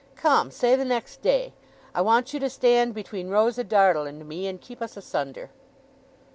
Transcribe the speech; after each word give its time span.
Come! 0.15 0.49
Say 0.49 0.75
the 0.75 0.83
next 0.83 1.21
day! 1.21 1.53
I 1.93 2.01
want 2.01 2.33
you 2.33 2.39
to 2.39 2.49
stand 2.49 2.95
between 2.95 3.29
Rosa 3.29 3.63
Dartle 3.63 4.07
and 4.07 4.27
me, 4.27 4.47
and 4.47 4.59
keep 4.59 4.81
us 4.81 4.97
asunder. 4.97 5.51